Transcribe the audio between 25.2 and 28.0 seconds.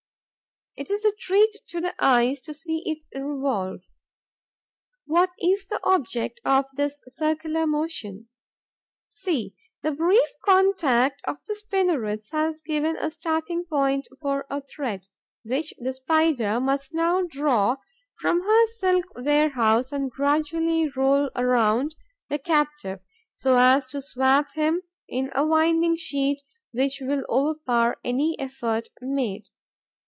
a winding sheet which will overpower